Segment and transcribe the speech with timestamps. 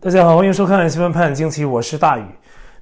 [0.00, 2.22] 大家好，欢迎收看《新闻盘点惊奇》，我是大宇。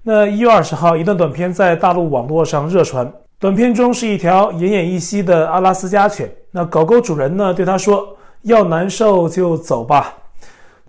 [0.02, 3.10] 那一月二十号，一段短片在大陆网络上热传。
[3.38, 6.30] 短片中是一条奄奄一息的阿拉斯加犬。
[6.50, 10.12] 那狗狗主人呢，对它说：“要难受就走吧。”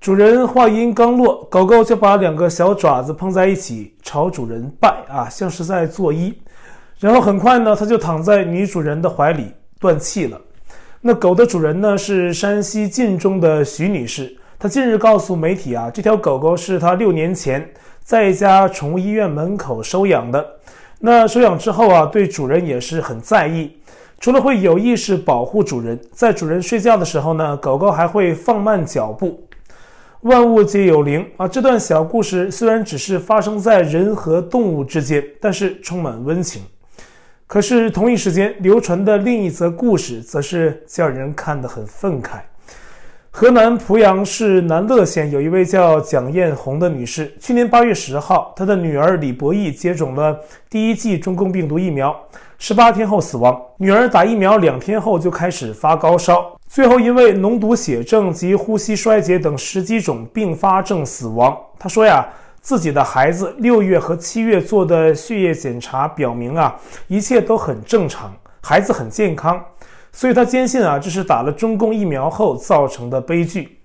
[0.01, 6.33] 主人话音刚落，狗狗就把两个小爪子碰在一起，朝主人拜啊，像是在作揖。
[6.99, 10.37] 然后很快呢，它就躺在女主人的怀里断气了。
[10.99, 14.37] 那狗的主人呢，是山西晋中的徐女士。
[14.59, 17.69] 他近日告诉媒体啊，这条狗狗是他六年前
[18.03, 20.43] 在一家宠物医院门口收养的。
[20.99, 23.77] 那收养之后啊，对主人也是很在意，
[24.19, 29.47] 除了会有意识保护主人，在主人睡觉的时候呢，狗狗还会放慢脚步。
[30.21, 31.47] 万物皆有灵啊！
[31.47, 36.63] 这段小故事虽然只是发生在人和动物之间，但是充满温情。
[37.45, 42.39] 可是同一时间流传的另一则故事，则是叫人看得很愤慨。
[43.39, 50.35] 河南濮阳市南乐县有一位叫蒋艳红的女士，去年八月十号，她的女儿李博义接种了
[50.71, 52.19] 第一剂中共病毒疫苗，
[52.57, 53.55] 十八天后死亡。
[53.77, 61.55] 女儿打疫苗两天后就开始发高烧，最后因为脓毒血症及呼吸衰竭等十几种并发症死亡。
[61.77, 62.27] 她说呀，
[62.59, 66.75] 自己的孩子六月和七月做的血液检查表明啊，
[67.07, 69.63] 一切都很正常，孩子很健康。
[70.17, 73.77] 所以他坚信啊，这是打了中共疫苗后造成的悲剧。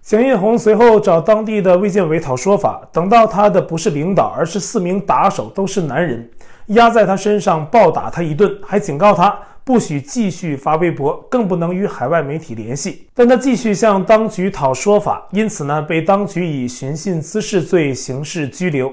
[0.00, 6.26] 蒋艳红随后找当地的卫健委讨说法，等到他的不是领导，而是四名打手，都是男人，
[6.68, 13.06] 压在他身上暴打他一顿，还警告他不许继续发微博，更不能与海外媒体联系。
[13.12, 18.90] 但他继续向当局讨说法，因此呢，被当局以寻衅滋事罪刑事拘留。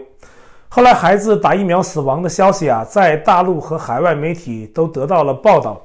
[0.68, 5.82] 后来孩子打疫苗死亡的消息啊，在大陆和海外媒体都得到了报道。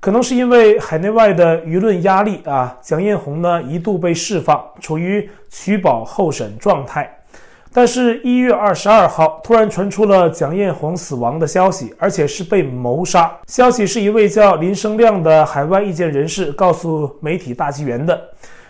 [0.00, 7.12] 可能是因为海内外的舆论压力啊，蒋艳红呢一度被释放，处于取保候审状态。
[7.72, 13.30] 但是，一月二十二号突然传出了蒋艳红死亡的消息，而且是被谋杀。
[13.46, 18.18] 消息是一位叫林生亮的海外意见人士告诉媒体大纪元的。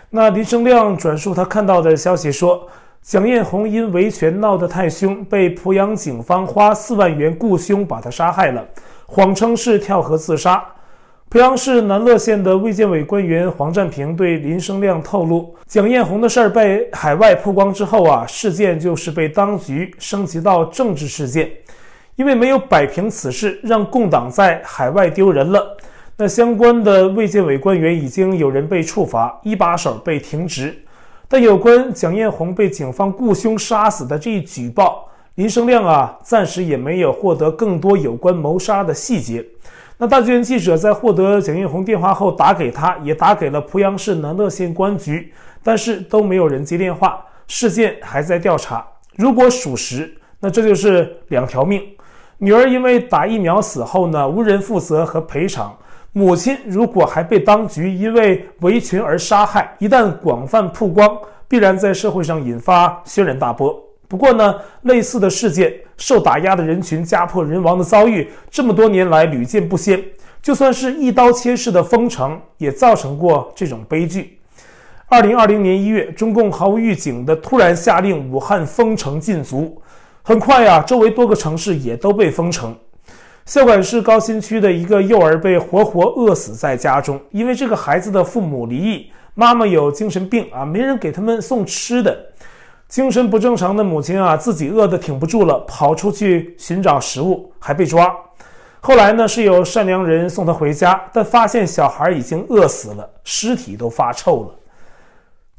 [0.09, 2.67] 那林生亮转述他看到的消息说，
[3.01, 8.67] 蒋艳红因维权闹得太凶，被濮阳警方花四万元雇凶把他杀害了，
[9.05, 10.63] 谎称是跳河自杀。
[11.31, 21.47] 濮阳市南乐县的卫健委官员黄占平对林生亮透露，蒋艳红的事儿被海外曝光之后啊，事件就是被当局升级到政治事件，
[22.15, 25.77] 因为没有摆平此事，让共党在海外丢人了。
[26.17, 30.75] 那相关的卫健委官员已经有人被处罚，一把手被停职。
[31.27, 39.45] 但有关蒋艳红被警方雇凶杀死的这一举报，林生亮啊，暂时也没有获得更多有关谋杀的细节。
[40.01, 47.21] 那大纪元记者在获得蒋艳红电话后，打给他，也打给了濮阳市南乐县公安局，但是都没有人接电话。
[47.49, 48.87] 事件还在调查，
[49.17, 51.83] 如果属实，那这就是两条命。
[52.37, 55.75] 女儿因为打疫苗死后呢，无人负责和赔偿；
[56.13, 61.17] 母亲如果还被当局因为维权而杀害，一旦广泛曝光，
[61.49, 63.88] 必然在社会上引发轩然大波。
[64.09, 70.03] 不过呢，类似的事件，受打压的人群家破人亡的遭遇，这么多年来屡见不鲜。
[70.41, 74.39] 就算是一刀切式的封城，也造成过这种悲剧。
[75.09, 79.79] 二零二零年一月，中共毫无预警的突然下令武汉封城禁足，
[80.23, 82.75] 很快呀、周围多个城市也都被封城。
[83.45, 92.25] 孝感市高新区的一个幼儿被活活饿死在家中，因为这个孩子的父母离异，妈妈有精神病啊，没人给他们送吃的。
[92.89, 98.11] 精神不正常的母亲啊，自己饿得挺不住了，跑出去寻找食物，还被抓。
[98.81, 104.55] 后来呢，是有善良人送她回家，但发现小孩已经饿死了，尸体都发臭了。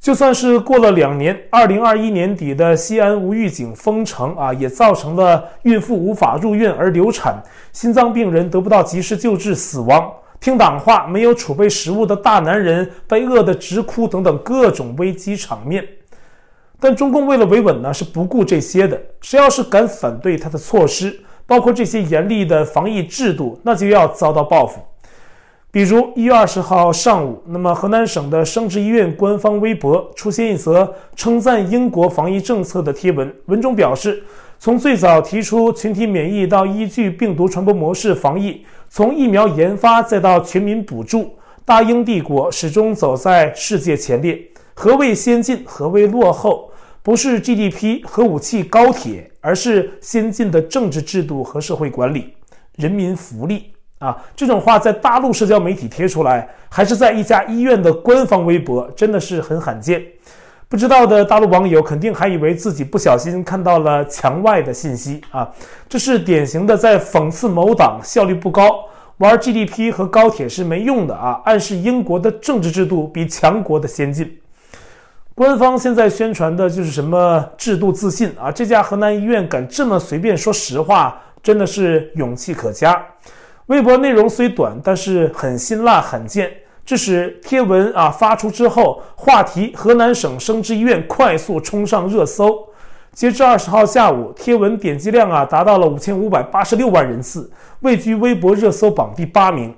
[0.01, 7.41] 就算是过了两年，二零二一年底的西安无预警封城啊，也造成了孕妇无法入院而流产，
[7.73, 15.87] 心脏病人得不到及时救治死亡，听党话没有储备食物的大男人被饿得直哭等等各种危机场面。
[16.81, 19.01] 但中共为了维稳呢，是不顾这些的。
[19.21, 24.81] 谁要是敢反对他的措施，包括这些严厉的防疫制度，那就要遭到报复。
[25.73, 34.25] 比如一月二十号上午，那么河南省的生殖医院官方微博出现一则称赞英国防疫政策的贴文，文中表示，
[34.59, 44.37] 从最早提出群体免疫到依据病毒传播模式防疫，从疫苗研发再到全民补助，大英帝国始终走在世界前列。
[44.75, 45.63] 何谓先进？
[45.65, 46.70] 何谓落后？
[47.03, 52.35] 不是 GDP 核武器高铁，而是先进的政治制度和社会管理、
[52.77, 54.17] 人民福利啊！
[54.37, 60.03] 这种话在大陆社交媒体贴出来，还是在一家医院的官方微博，真的是很罕见。
[60.69, 65.51] 不知道的大陆网友肯定还以为自己不小心看到了墙外的信息啊，
[65.89, 68.85] 这是典型的在讽刺某党效率不高，
[69.17, 74.39] 玩 GDP 和高铁是没用的啊，暗示英国的政治制度比强国的先进。
[75.35, 83.03] 官方现在宣传的就是什么制度自信啊，这家河南医院敢这么随便说实话，真的是勇气可嘉。
[83.67, 86.51] 微博内容虽短，但是很辛辣罕见。
[86.85, 92.67] 致使贴文啊发出之后，话题河南省生殖医院快速冲上热搜。
[93.13, 97.51] 截至二十号下午，贴文点击量啊达到了五千五百八十六万人次，
[97.81, 99.73] 位居微博热搜榜第八名。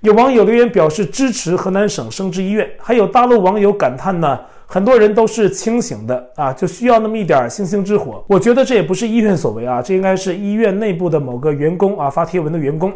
[0.00, 4.40] 有网友留言表示支持河南省生殖医院，还有大陆网友感叹呢，
[4.72, 8.24] 很多人都是清醒的啊，就需要那么一点星星之火。
[8.28, 12.92] 我觉得这也不是医院所为啊，这应该是医院内部的某个员工啊发贴文的员工。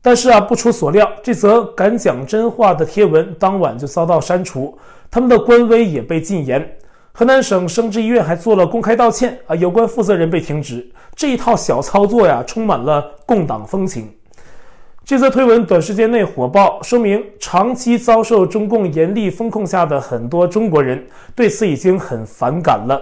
[0.00, 4.78] 但是啊，不出所料，这则敢讲真话的贴文当晚就遭到删除，
[5.10, 6.66] 他们的官微也被禁言。
[7.12, 10.90] 河南省生殖医院还做了公开道歉啊，有关负责人被停职。
[11.14, 14.08] 这一套小操作呀，充满了共党风情。
[15.06, 22.98] 这则推文短时间内火爆，说明长期遭受中共严厉风控下的很多中国人对此已经很反感了。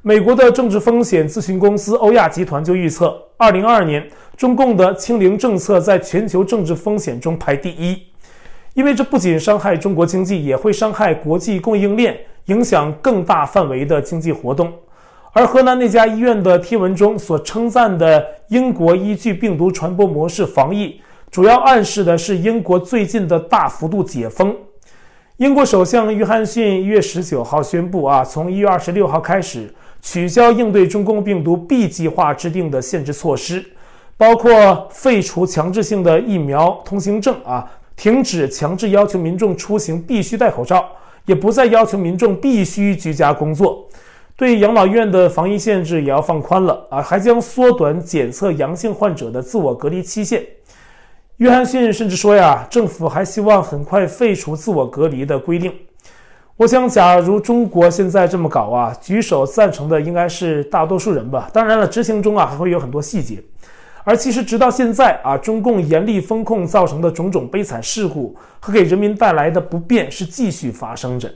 [0.00, 4.02] 美国的政治风险咨询公司欧亚集团就预测，二零二二年。
[4.34, 8.02] 中共的清零政策在全球政治风险中排第一，
[8.72, 12.16] 因为这不仅伤害中国经济，也会伤害国际供应链，
[12.46, 14.72] 影响更大范围的经济活动。
[15.32, 21.00] 而河南那家医院的贴文中所称赞的英国依据病毒传播模式防疫，
[21.36, 24.56] 主要暗示的是英国最近的大幅度解封。
[25.36, 33.62] 英国首相约翰逊一月十九号宣布啊，从一月二十六号开始取消应对中共病毒 B 计划制定的限制措施。
[34.16, 40.88] 包括废除强制性的疫苗通行证啊，停止强制要求民众出行必须戴口罩，
[41.26, 43.86] 也不再要求民众必须居家工作。
[44.38, 50.42] 对养老院的防疫限制也要放宽了啊，还将缩短检测阳性患者的自我隔离期限。
[51.38, 55.70] 约翰逊甚至说呀，政府还希望很快废除自我隔离的规定。
[56.56, 61.50] 我想，假如中国现在这么搞啊，举手赞成的应该是大多数人吧。
[61.52, 63.42] 当然了，执行中啊还会有很多细节。
[64.02, 71.30] 而其实，直到现在啊，中共严厉风控造成的种种悲惨事故和给人民带来的不便是继续发生着。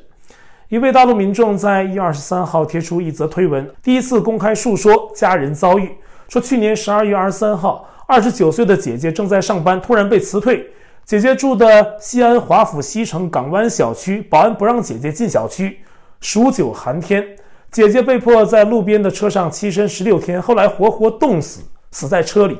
[0.70, 5.90] 一位大陆民众在一月二十三号贴出一则推文，第一次公开述说家人遭遇，
[6.26, 10.68] 说去年十二月二十三号，二十九岁的姐姐正在上班，突然被辞退。
[11.04, 15.78] 姐姐住的西安华府西城港湾小区，保安不让姐姐进小区，
[16.20, 17.24] 数九寒天，
[17.70, 21.60] 姐姐被迫在路边的车上栖身十六天，后来活活冻死。
[21.92, 22.58] 死在车里，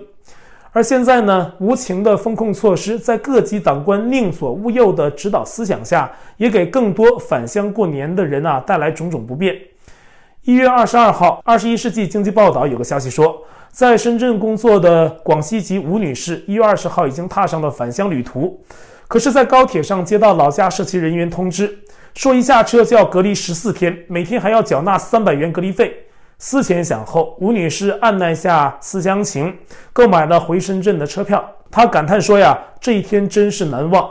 [0.70, 9.56] 而现在呢，无情的封控措施在各级党官宁左勿右的指导思想下，也给更多返乡过年的人啊带来种种不便。
[10.44, 18.58] 一月二十二号，《二十一世纪经济报道》有个消息说，在深圳工作的广西籍吴女士，一月二十号已经踏上了返乡旅途，
[19.06, 21.78] 可是，在高铁上接到老家社区人员通知，
[22.14, 25.94] 说一下车就要隔离十四天，每天还要缴纳三百元隔离费。
[26.38, 29.54] 思前想后，吴女士按捺下思乡情，
[29.92, 31.46] 购买了回深圳的车票。
[31.70, 34.08] 她感叹说：“呀，这一天真是难忘。”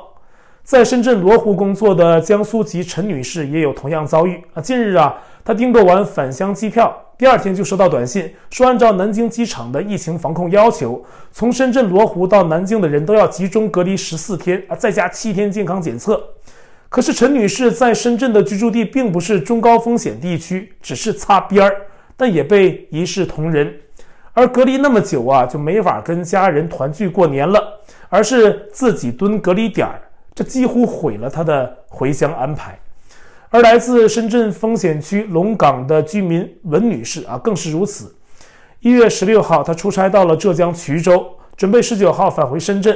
[0.64, 4.62] 在深圳罗湖工作的江苏籍陈女士也有同样遭遇啊。
[4.62, 5.18] 近日啊，
[5.50, 16.24] 她订购完返乡机票，第二天就收到短信，说按照南京机场的疫情防控要求，从深圳罗湖到南京的人都要集中隔离十四天啊，再加七天健康检测。
[16.88, 21.76] 可是陈女士在深圳的居住地并不是中高风险地区，只是擦边儿。
[22.16, 23.74] 但也被一视同仁，
[24.33, 27.59] 而隔离那么久啊，就没法跟家人团聚过年了，
[28.09, 30.00] 而是自己蹲隔离点儿，
[30.35, 32.78] 这几乎毁了他的回乡安排。
[33.52, 38.16] 而来自深圳风险区龙岗的居民文女士啊，更是如此。
[38.82, 41.26] 一月十六号，她出差到了浙江衢州，
[41.58, 42.96] 准备十九号返回深圳。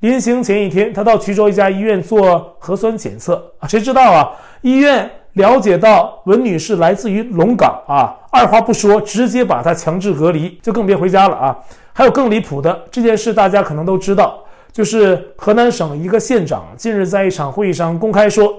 [0.00, 4.30] 临行前一天，她到衢州一家医院做核酸检测啊，谁知道啊，
[4.62, 5.10] 医院。
[5.34, 11.56] 了解到文女士来自于龙岗啊，二话不说，直接把她强制隔离，就更别回家了啊！
[11.92, 18.52] 还有更离谱的这件事，大家可能都知道，就是河南省一个县长近日在一场会议上公开说，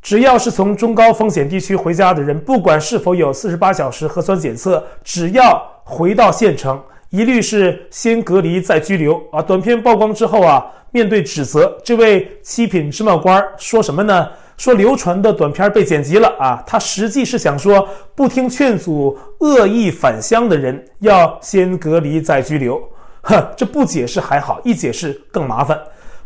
[0.00, 9.42] 只要是从中高风险地区回家的人，不管是否有四十八小时核酸检测，只要回到县城，一律是先隔离再拘留啊！
[9.42, 14.28] 短片曝光之后啊，面对指责，这位七品芝麻官说什么呢？
[14.56, 22.80] 说流传的短片被剪辑了啊，他实际是想说，不听劝阻、恶意返乡的人要先隔离再拘留。
[23.22, 25.78] 哼，这不解释还好，一解释更麻烦。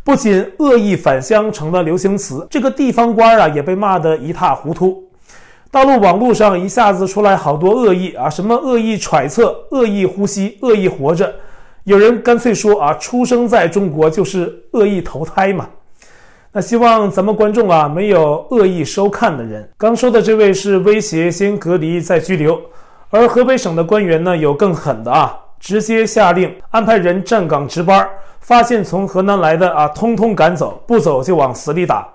[0.05, 5.05] 不仅恶意返乡成了流行词，这个地方官啊也被骂得一塌糊涂。
[5.71, 11.33] 大陆网络上一下子出来好多恶意啊，什么恶意揣测、恶意呼吸、恶意活着，
[11.85, 15.69] 有人干脆说啊，出生在中国就是恶意投胎嘛。
[16.53, 19.67] 那希望咱们观众啊，没有恶意收看的人。
[19.79, 22.61] 刚说的这位是威胁先隔离再拘留，
[23.09, 28.07] 而河北省的官员呢，有更狠的啊，直接下令安排人站岗值班，
[28.41, 32.07] 发现从河南来的啊，通通赶走，不走就往死里打。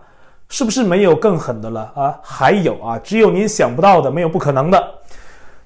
[0.50, 2.14] 是不是没有更狠的了啊？
[2.22, 4.92] 还有啊，只有您想不到的，没有不可能的。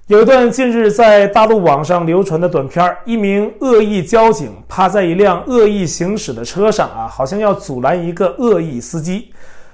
[0.06, 9.34] 有一段近日在大陆网上流传的短片，一名恶意交警趴在一辆恶意行驶的车上啊，好像要阻拦一个恶意司机。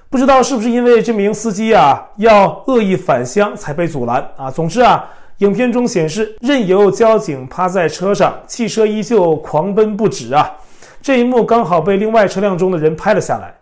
[0.09, 4.49] 不知道是不是因为这名司机啊要恶意返乡才被阻拦啊？
[4.49, 5.05] 总之啊，
[5.39, 10.51] 影片中显示，任由交警趴在车上，汽车依旧狂奔不止啊。
[10.99, 13.53] 这一幕刚好被另外车辆中的人拍了下来。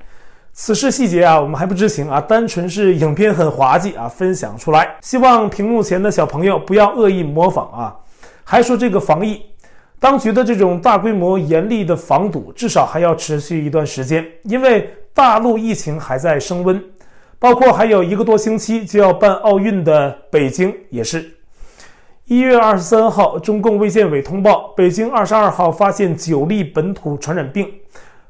[0.53, 4.95] 此事细节啊，我们还不知情啊，单纯是影片很滑稽啊，分享出来。
[5.01, 7.93] 希望屏幕前的小朋友不要恶意模仿啊。
[8.45, 9.41] 还说这个防疫，
[9.99, 16.81] 当局的这种大规模严厉的防堵，至少还要持续一段时间，因为大陆疫情还在升温，
[17.37, 21.34] 包括还有一个多星期就要办奥运的北京也是。
[22.27, 27.71] 一月二十三号，中共卫健委通报，北京二十二号发现九例本土传染病。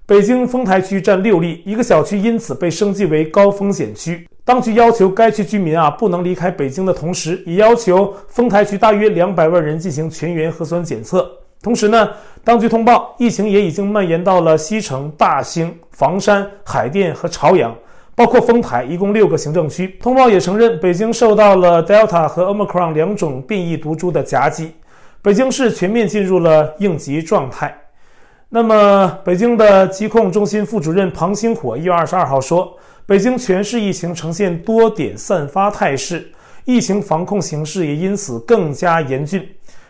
[0.06, 4.28] 北京丰台区占六例，一个小区因此被升级为高风险区。
[4.44, 11.32] 当局要求该区居民啊不能离开北京的同时，也要求丰台区大约两百万人进行全员核酸检测。
[11.64, 12.10] 同时呢，
[12.44, 17.74] 当局通报疫情也已经蔓延到了西城、大兴、房山、海淀和朝阳，
[18.16, 19.90] 包括丰台，一共六个行政区。
[20.02, 24.72] 通报也承认，北京受到了 Delta 和 Omicron 两种变异毒株的夹击，
[25.22, 27.78] 北京市全面进入了应急状态。
[28.48, 32.74] 那么，北京的疾控中心副主任庞星火一月二十二号说，
[33.06, 36.32] 北京全市疫情呈现多点散发态势，
[36.64, 39.46] 疫情防控形势也因此更加严峻。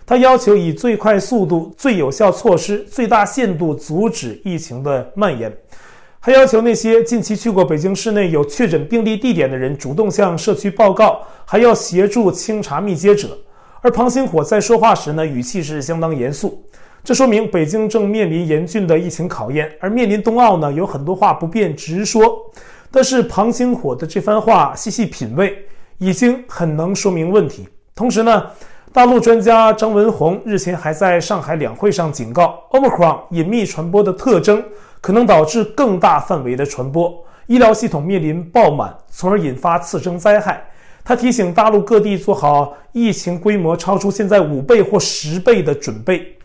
[0.08, 5.51] 他要求以最快速度、最有效措施、最大限度阻止疫情的蔓延，
[6.25, 13.38] 还要求那些近期去过北京市内有确诊病例地点的人主动向社区报告，还要协助清查密接者。
[13.82, 16.65] 而庞星火在说话时呢，语气是相当严肃。
[17.03, 22.36] 这说明北京正面临严峻的疫情考验，而面临冬奥呢，有很多话不便直说。
[22.89, 25.55] 但是庞星火的这番话细细品味，
[26.00, 27.70] 已经很能说明问题。
[27.94, 28.48] 同时呢，
[28.91, 34.63] 大陆专家张文宏日前还在上海两会上警告，Omicron 隐秘传播的特征
[35.06, 37.14] 可能导致更大范围的传播，
[37.46, 40.60] 医疗系统面临爆满，从而引发次生灾害。
[41.04, 46.36] 他提醒大陆各地做好疫情规模超出现在五倍或十倍的准备。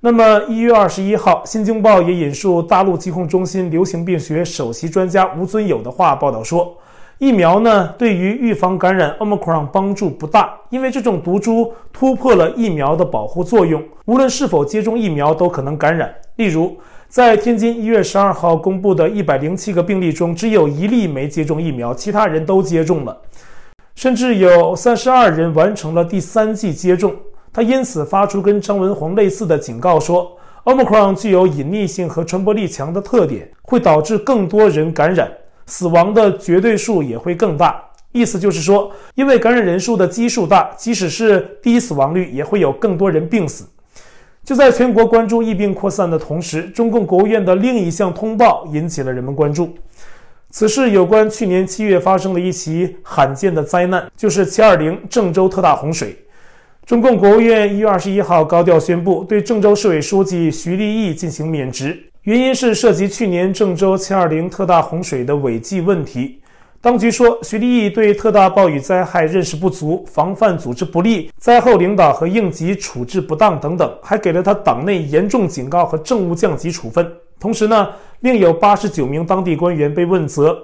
[0.00, 6.76] 那么一月二十一号，《新京报》也引述大陆疾控中心流行病学首席专家吴尊友的话报道说，
[7.18, 16.12] 疫苗呢对于预防感染 Omicron 帮助不大，因为这种毒株突破了疫苗的保护作用，无论是否接种疫苗都可能感染。
[16.34, 16.76] 例如，
[17.14, 23.16] 在天津一月十二号公布的一百零七个病例中，只有一例没接种疫苗，其他人都接种了，
[23.94, 27.14] 甚至有三十二人完成了第三剂接种。
[27.52, 35.30] 他因此发出跟张文宏类似的警告说，Omicron 具有隐匿性和传播力强的特点，会导致更多人感染，
[35.66, 37.80] 死亡的绝对数也会更大。
[38.10, 43.64] 意思就是说，因为感染人数的基数大，即使是低死亡率，也会有更多人病死。
[44.44, 49.74] 就在全国关注疫病扩散的同时，中共国务院的另一项通报引起了人们关注。
[50.50, 56.14] 此事有关去年七月发生的一起罕见的灾难，就是720郑州特大洪水。
[56.84, 66.42] 中共国务院一月二十一号高调宣布，对郑州市委书记徐立毅进行免职，原因是涉及去年郑州七二零特大洪水的违纪问题。
[66.84, 77.10] 当局说，徐立毅对特大暴雨灾害认识不足，防范组织不力，灾后领导和应急处置不当等等，还给了他党内严重警告和政务降级处分。
[77.40, 77.88] 同时呢，
[78.20, 80.54] 另有八十九名当地官员被问责，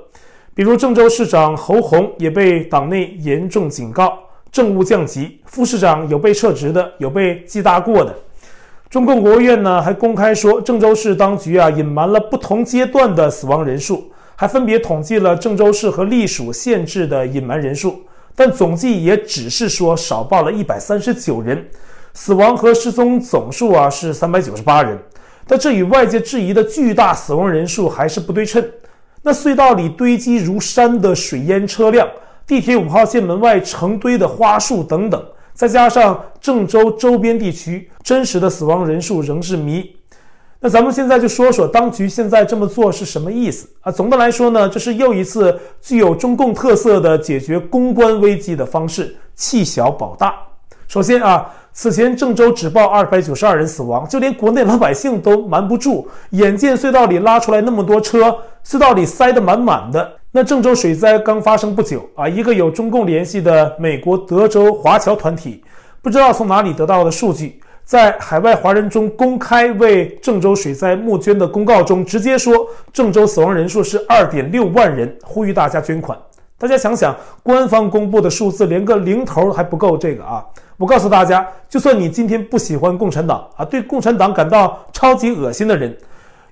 [0.55, 4.19] 比如郑州市长侯鸿也被党内严重警告。
[4.53, 8.15] 政务降级，副市长有被撤职的，有被记大过的。
[8.91, 14.11] 中共国务院呢还公开说，郑州市当局啊隐瞒了不同阶段的死亡人数，
[14.41, 18.01] 还分别统计了郑州市和隶属县治的隐瞒人数，
[18.35, 21.63] 但总计也只是说少报了一百三十九人，
[22.15, 24.99] 死亡和失踪总数啊是三百九十八人。
[25.47, 28.67] 但这与外界质疑的巨大死亡人数还是不对称。
[29.21, 32.09] 那隧道里堆积如山的水淹车辆。
[32.47, 39.97] 地铁五号线门外成堆的花树等等，再加上郑州周边地区真实的死亡人数仍是谜。
[40.63, 43.91] 那咱们现在就说说当局现在这么做是什么意思啊？
[43.91, 50.35] 总的来说呢，这是又一次具有中共特色的解决公关危机的方式，弃小保大。
[50.87, 60.13] 首先啊，此前郑州只报二百九十二人死亡，就连国内老百姓都瞒不住，眼见隧道里拉出来那么多车，隧道里塞得满满的。
[60.31, 65.65] 那郑州水灾刚发生不久啊，一个有中共联系的美国德州华侨团体，
[66.03, 67.59] 不知道从哪里得到的数据。
[67.91, 72.55] 在海外华人中公开为郑州水灾募捐的公告中，直接说
[72.93, 76.17] 郑州死亡人数是二点六万人，呼吁大家捐款。
[76.57, 80.47] 大家想想，官方公布的数字连个零头还不够这个啊！
[80.77, 85.93] 我告诉大家，就算你今天不喜欢共产党啊，对共产党感到超级恶心的人，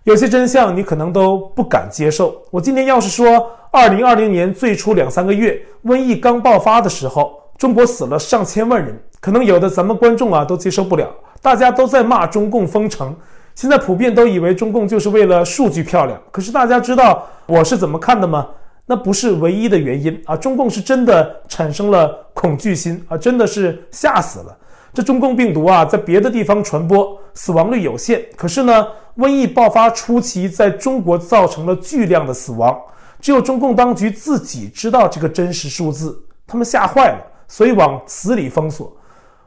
[0.03, 2.37] 有些真相你可能都不敢接受。
[2.51, 11.09] 我今天要是说，二零二零年最初两三个月瘟疫刚爆发的时候，中国死了上千万人，可能有的咱们观众啊都接受不了。
[11.41, 13.15] 大家都在骂中共封城，
[13.55, 16.21] 现在普遍都以为中共就是为了数据漂亮。
[16.31, 18.49] 可是大家知道我是怎么看的吗？
[18.87, 20.35] 那不是唯一的原因啊！
[20.35, 24.57] 中共是真的产生了恐惧心啊，真的是吓死了。
[24.95, 28.87] 这中共病毒啊，在别的地方传播，死亡率有限，可是呢，
[29.19, 32.81] 瘟疫爆发初期在中国造成了巨量的死亡，
[33.21, 38.91] 只有中共当局自己知道这个真实数字，他们吓坏了，所以往死里封锁。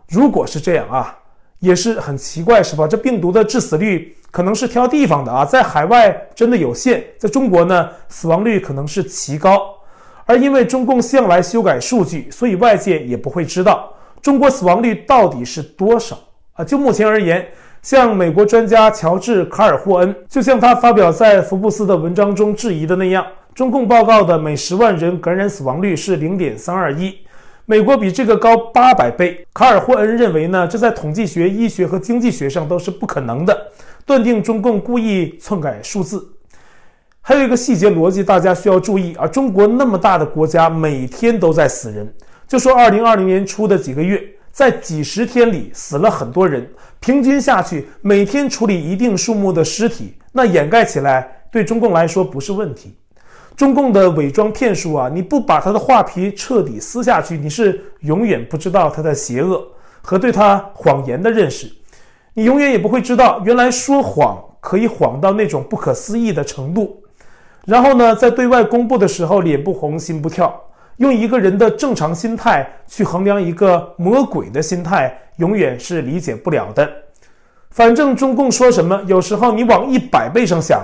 [0.08, 1.18] 如果是这样啊。
[1.62, 2.88] 也是很奇怪，是吧？
[2.88, 9.62] 这病毒的致死率可能是挑地方的啊，在海外真的有限，在中国呢，死亡率可能是奇高。
[10.26, 16.18] 而因为中共向来修改数据，所以外界也不会知道中国死亡率到底是多少
[16.54, 16.64] 啊。
[16.64, 17.46] 就目前而言，
[17.82, 27.16] 像美国专家乔治·卡尔霍恩，就像他发表在福布斯的文章中质疑的那样，中共报告的每十万人感染死亡率是零点三二一。
[27.72, 29.48] 美国比这个高八百倍。
[29.54, 33.72] 卡尔霍恩认为呢，这在统计学、医学和经济学上都是不可能的，
[34.06, 36.22] 断定中共故意篡改数字。
[37.22, 42.14] 还有一个细节逻辑，大家需要注意啊，中国那么大的国家，每天都在死人。
[42.46, 52.98] 就说二零二零年初的几个月，在几十天里死了很多人，平均下去，每天处理一定数目的尸体，那掩盖起来对中共来说不是问题。
[53.56, 59.64] 中共的伪装骗术啊，你不把他的画皮彻底撕下去，你是永远不知道他的邪恶
[60.02, 61.72] 和对他谎言的认识。
[62.34, 66.98] 你永远也不会知道，原来说谎可以谎到那种不可思议的程度。
[67.66, 70.60] 然后呢，在对外公布的时候，脸不红心不跳。
[70.98, 76.90] 用一个人的正常心态去衡量一个魔鬼的心态，永远是理解不了的。
[77.70, 80.84] 反正中共说什么，有时候你往一百倍上想。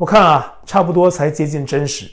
[0.00, 2.10] 我看啊，差不多才接近真实。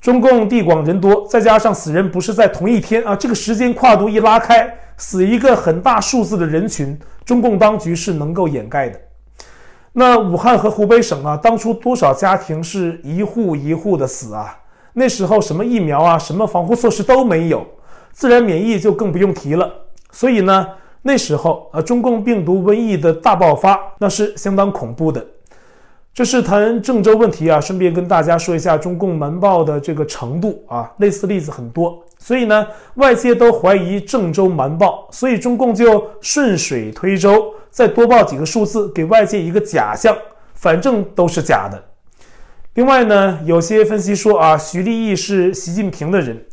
[0.00, 9.00] 中共地广人多，再加上死人不是在同一天啊，这个时间跨度一拉开，死一个很大数字的人群，中共当局是能够掩盖的。
[9.92, 14.56] 那武汉和湖北省啊，当初多少家庭是一户一户的死啊？
[14.92, 17.66] 那时候什么疫苗啊，什么防护措施都没有，
[18.12, 19.68] 自然免疫就更不用提了。
[20.12, 20.64] 所以呢，
[21.02, 25.26] 那时候啊，中共病毒瘟疫的大爆发，那是相当恐怖的。
[26.12, 40.14] 这是谈郑州问题啊，顺便跟大家说一下中共瞒报的这个程度啊，类似例子很多，所以呢，外界都怀疑郑州瞒报，所以中共就顺水推舟，再多报几个数字，给外界一个假象，
[40.54, 41.82] 反正都是假的。
[42.74, 46.44] 另外呢，有些分析说啊，徐立毅是习近平的人，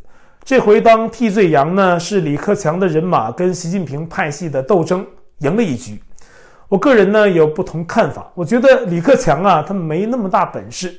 [0.46, 5.06] 这回当替罪羊呢，是李克强的人马跟习近平派系的斗争
[5.40, 6.00] 赢了一局。
[6.70, 10.94] 我个人呢有不同看法，我觉得李克强啊，他没那么大本事，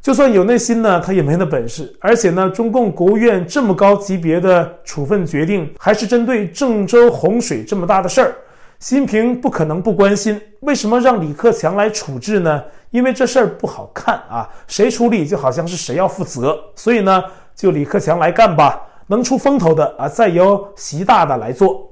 [0.00, 1.94] 就算有那心呢，他也没那本事。
[2.00, 8.34] 而且呢，中共国务院这么高级别的处分决定，还是针对郑州洪水这么大的事儿，
[8.80, 10.40] 习近平不可能不关心。
[10.62, 12.60] 为什么让李克强来处置呢？
[12.90, 17.22] 因为这事儿不好看啊，谁处理就好像是谁要负责，所以呢，
[17.54, 21.91] 就李克强来干吧，能出风头的啊，再由习大大来做。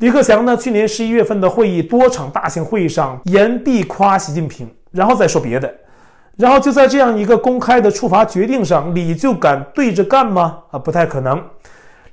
[0.00, 5.70] 李克强呢，去年十一月份的会议，多场大型会议上言必夸习近平，然后再说别的，
[6.38, 10.60] 然后就在这样一个公开的处罚决定上，李就敢对着干吗？
[10.70, 11.38] 啊，不太可能。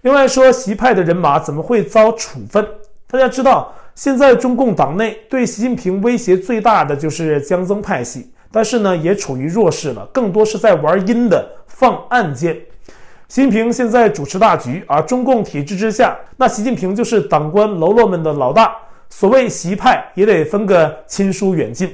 [0.02, 2.68] 另外说，习派的人马怎么会遭处分？
[3.10, 12.58] 大家知道，现在中共党内对习近平威胁最大的就是江增派系，但是呢，也处于弱势了，更多是在玩阴的，放暗箭。
[13.30, 18.74] 习近平现在主持大局啊，中共体制之下，那习近平就是党官喽啰们的老大。
[19.10, 21.94] 所谓习派也得分个亲疏远近，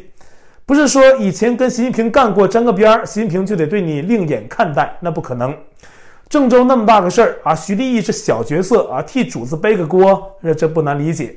[0.63, 5.55] 不是说以前跟习近平干过沾个边儿，习近平就得对你另眼看待，那不可能。
[6.29, 11.35] 郑州那么大个事儿啊，徐立毅是小角色啊，替主子背个锅，这这不难理解。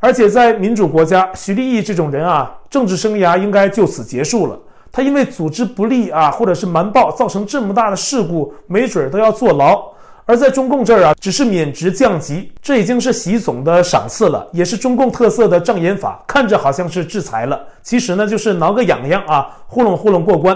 [0.00, 4.58] 而且在民主国家，徐立毅这种人啊，政治生涯应该就此结束了。
[4.90, 9.82] 他因为组织不力啊，或者是瞒报造成这么大的事故，没准都要坐牢。
[10.24, 16.22] 而在中共这儿啊，只是免职降级，这已经是习总的赏赐了，也是中共特色的障眼法。
[16.26, 20.54] 看着好像是制裁了，其实呢就是挠个痒痒啊，糊弄糊弄过关。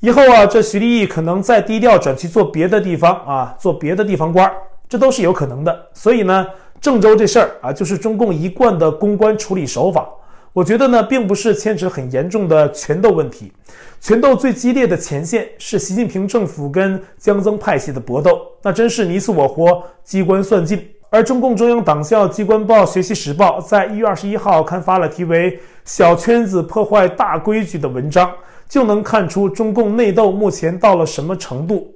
[0.00, 4.50] 以后啊，这徐立毅可能再低调转去做别的地方啊，做别的地方官，
[4.88, 5.86] 这都是有可能的。
[5.92, 6.46] 所以呢，
[6.80, 10.08] 郑州这事儿啊，就是中共一贯的公关处理手法。
[10.52, 13.52] 我觉得呢，并不是牵扯很严重的权斗问题，
[14.00, 20.84] 权斗最激烈的前线是习近平政府跟江增派系的搏斗，那真是你死我活，机关算尽。
[21.10, 25.52] 而中共中央党校机关报《学习时报》在一月二十一号刊发了题为
[25.84, 28.30] 《小圈子破坏大规矩》的文章，
[28.68, 31.94] 就能看出中共内斗目前到了什么程度。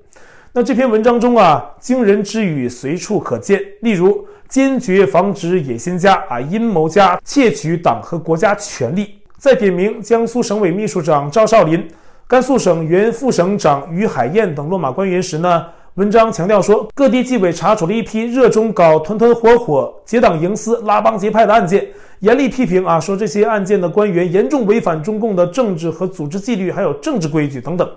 [0.52, 4.24] 那这篇文章中啊，惊人之语随处可见，例如。
[4.52, 9.14] 坚决防止野心家啊，阴谋家窃取党和国家权力。
[9.38, 11.88] 在点名江苏省委秘书长赵少林、
[12.28, 21.88] 甘肃省原副省长于海燕等落马官员时呢，文章强调说，各地纪委查处了一批热衷搞团团伙伙、结党营私、拉帮结派的案件，
[22.18, 27.90] 严厉批评啊，说这些案件的官员严重违反中共的政治和组织纪律，还有政治规矩等等。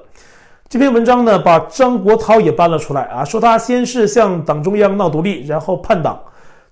[0.69, 6.17] 这篇文章呢，把张国焘也搬了出来啊，说他先是向党中央闹独立，然后叛党。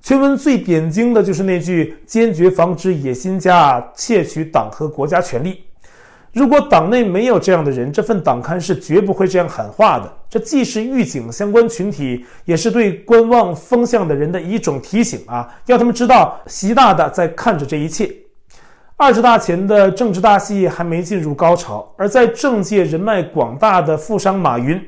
[0.04, 5.63] 全文最点睛的就是那句“坚决防止野心家窃取党和国家权力”。
[6.34, 10.13] 如果党内没有这样的人，这份党刊是绝不会这样喊话的。
[10.30, 18.13] 这既是预警相关群体，也是对观望风向的人的一种提醒啊，要他们知道习大大在看着这一切。
[18.98, 24.86] 二十大前的政治大戏还没进入高潮，而在政界人脉广大的富商马云，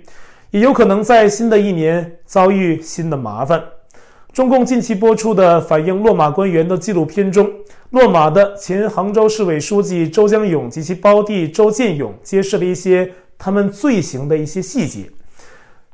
[0.51, 3.63] 也有可能在新的一年遭遇新的麻烦。
[4.36, 7.50] 中共近期播出的反映落马官员的纪录片中，
[7.91, 15.10] 落马的前杭州市委书记周江勇及其胞弟周建勇揭示了一些他们罪行的一些细节。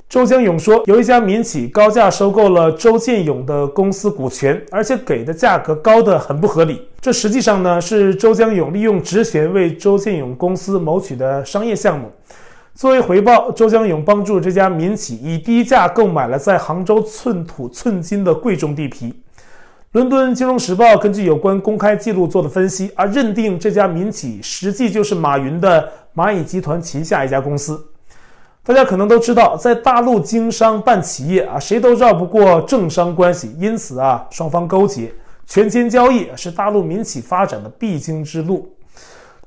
[0.09, 6.81] 周江勇说，有一家民企高价收购了周建勇的公司股权，而且给的价格高得很不合理。
[6.99, 12.11] 这实际上呢，是周江勇利用职权为周建勇公司谋取的商业项目。
[12.73, 19.13] 作为回报，周江勇帮助这家民企以低价购买了在杭州寸土寸金的贵重地皮。
[19.91, 27.79] 伦敦金融时报根据有关公开记录做的分析，而认定这家民企实际就是马云的蚂蚁集团旗下一家公司。
[28.63, 35.11] 大家可能都知道，在大陆经商办企业啊，谁都绕不过政商关系，因此啊，双方勾结、
[35.45, 38.73] 权钱交易是大陆民企发展的必经之路。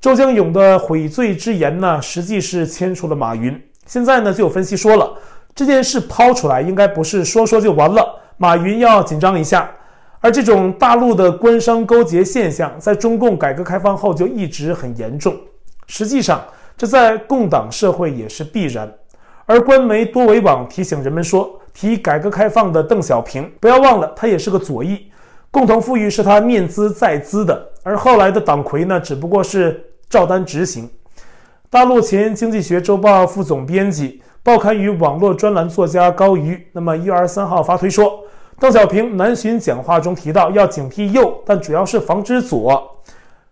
[0.04, 3.58] 周江勇的悔罪之言呢，实际是牵出了马云。
[3.86, 5.10] 现在呢，就有分析说了，
[5.54, 9.70] 这件事抛出来应该不是说说就完了，马云要紧张一下。
[10.20, 15.34] 而这种大陆的官商勾结现象，在中共改革开放后就一直很严重。
[15.86, 16.44] 实际上，
[16.76, 18.92] 这在共党社会也是必然。
[19.46, 25.06] 而官媒多维网提醒人们说，提改革开放的邓小平，不要忘了，他也是个左翼，
[25.50, 27.70] 共同富裕是他念资在资的。
[27.82, 29.82] 而后来的党魁呢，只不过是。
[30.08, 30.88] 照单执行。
[31.70, 38.20] 大陆前经济学周报副总编辑、报刊与网络专栏作家高瑜，那么一月二十三号发推说，
[38.60, 42.90] 邓小平南巡讲话中提到要警惕右，但主要是防止左。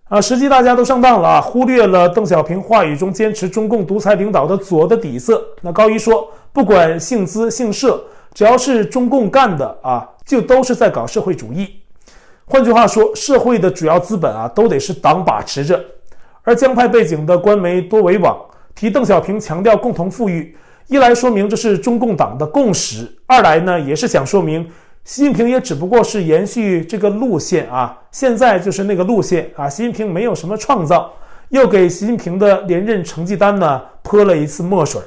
[0.09, 5.43] 啊，实际大家都上当了啊，忽略了邓小平话语中坚持中共独裁领导的左的底色。
[5.63, 11.81] 那高瑜说，不管姓资姓社，只要是中共干的啊，就都是在搞社会主义。
[12.45, 15.83] 换句话说，社会的主要资本啊，都得是党把持着。
[16.43, 18.39] 而江派背景的官媒多维网
[18.75, 20.57] 提邓小平强调共同富裕，
[20.89, 24.69] 一来说明这是中共党的共识，二来呢也是想说明
[25.05, 31.13] 习近平也只不过是延续这个路线啊，现在就是那个路线啊，习近平没有什么创造，
[31.51, 35.01] 又给习近平的连任成绩单呢泼了一次墨水。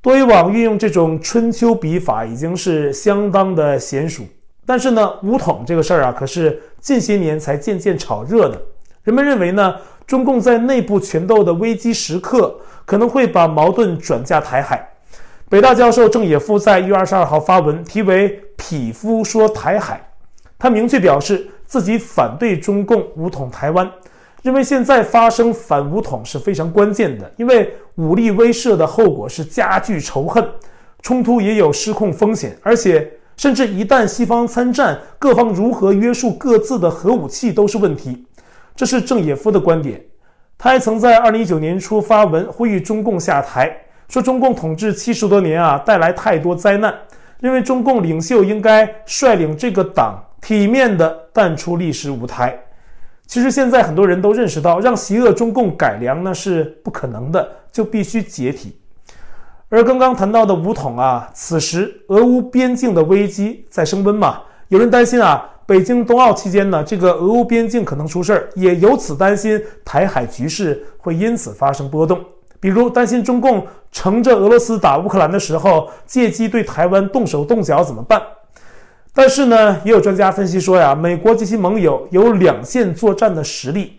[0.00, 4.22] 多维网运用这种春秋笔法已经是相当的娴熟，
[4.64, 8.62] 但是呢，武统这个事儿啊，可是近些年才渐渐炒热的，
[9.06, 9.76] 人们认为呢。
[10.06, 14.88] 中共在内部权斗的危机时刻，可能会把矛盾转嫁台海。
[15.48, 19.96] 北大教授郑也夫在一月二十二号发文，题为《匹夫说台海》，
[20.56, 23.90] 他明确表示自己反对中共武统台湾，
[24.42, 30.48] 认为现在发生反武统是非常关键的，因为武力威慑的后果是加剧仇恨，
[31.02, 38.25] 冲突也有失控风险，而且甚至一旦西方参战，各方如何约束各自的核武器都是问题。
[38.76, 40.00] 这是郑也夫的观点，
[40.58, 43.74] 他还曾在二零一九年初发文呼吁中共下台，
[44.08, 46.94] 说中共统治七十多年啊，带来太多灾难，
[47.40, 52.56] 认为中共领袖应该率领这个党体面地淡出历史舞台。
[53.26, 58.78] 其实现在很多人都认识到，让邪恶中共改良呢是不可能的，就必须解体。
[59.68, 72.24] 而刚刚谈到的武统啊，此时俄乌边境的危机在升温嘛，有人担心啊，北京冬奥期间呢，这个俄乌边境可能出事儿，也由此担心台海局势会因此发生波动。
[72.60, 78.22] 比如担心中共乘着俄罗斯打乌克兰的时候，借机对台湾动手动脚怎么办？
[79.12, 83.98] 但是呢，也有专家分析说呀，美国及其盟友有两线作战的实力。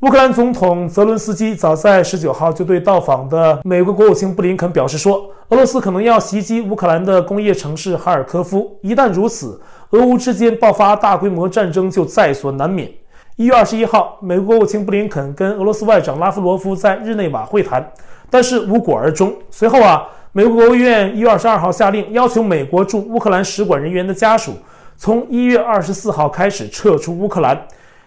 [0.00, 8.76] 乌克兰总统泽伦斯基早在十九号就对到访的美国国务卿布林肯表示说，俄罗斯可能要袭击乌克兰的工业城市哈尔科夫。
[8.82, 9.58] 一旦如此，
[9.94, 12.90] 俄乌之间爆发大规模战争就在所难免。
[13.36, 17.92] 一月二十一号，美国国务卿布林肯跟俄罗斯外长拉夫罗夫在日内瓦会谈，
[18.28, 19.32] 但是无果而终。
[19.50, 24.54] 随后啊，美国国务院一月二十二号下令，要求美国驻乌克兰使馆人员的家属
[24.96, 27.56] 从一月二十四号开始撤出乌克兰，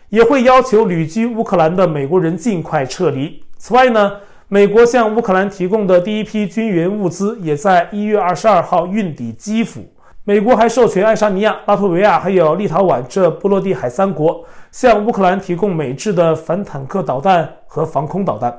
[0.10, 3.42] 也会要求旅居乌克兰的美国人尽快撤离。
[3.58, 4.12] 此外呢，
[4.50, 9.86] 美国向乌克兰提供的第一批军援物资也在一月二十二号运抵基辅。
[10.28, 18.54] 美国还授权爱沙尼亚、拉脱维亚还有立陶宛这波罗的海三国向乌克兰提供美制的反坦克导弹和防空导弹。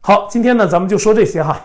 [0.00, 1.60] 好，今天呢，咱们就说这些哈。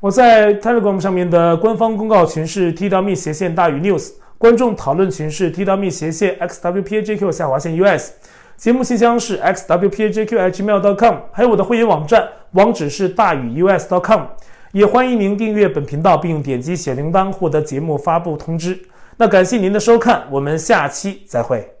[0.00, 8.12] 我在 Telegram 上面的官方公告群是 T.me 斜线大于 News，观众讨论群是 T.me 斜线 XWPAJQ 下划线 US，
[8.56, 14.22] 节目信箱是 XWPAJQ@gmail.com，还有我的会员网站网址是大于 US.com。
[14.76, 18.78] 也欢迎您订阅本频道，并点击小铃铛获得节目发布通知。
[19.16, 21.75] 那感谢您的收看，我们下期再会。